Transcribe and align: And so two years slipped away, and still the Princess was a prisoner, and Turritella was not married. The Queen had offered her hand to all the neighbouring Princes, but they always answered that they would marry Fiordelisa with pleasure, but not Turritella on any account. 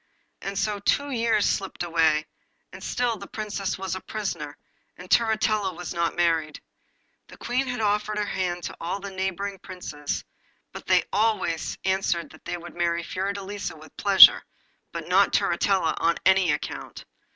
And 0.41 0.57
so 0.57 0.79
two 0.79 1.11
years 1.11 1.45
slipped 1.45 1.83
away, 1.83 2.25
and 2.73 2.83
still 2.83 3.17
the 3.17 3.27
Princess 3.27 3.77
was 3.77 3.93
a 3.93 4.01
prisoner, 4.01 4.57
and 4.97 5.07
Turritella 5.11 5.75
was 5.75 5.93
not 5.93 6.15
married. 6.15 6.59
The 7.27 7.37
Queen 7.37 7.67
had 7.67 7.81
offered 7.81 8.17
her 8.17 8.25
hand 8.25 8.63
to 8.63 8.75
all 8.81 8.99
the 8.99 9.11
neighbouring 9.11 9.59
Princes, 9.59 10.23
but 10.71 10.87
they 10.87 11.03
always 11.13 11.77
answered 11.85 12.31
that 12.31 12.45
they 12.45 12.57
would 12.57 12.73
marry 12.75 13.03
Fiordelisa 13.03 13.75
with 13.77 13.95
pleasure, 13.95 14.43
but 14.91 15.07
not 15.07 15.33
Turritella 15.33 15.93
on 15.99 16.15
any 16.25 16.51
account. 16.51 17.05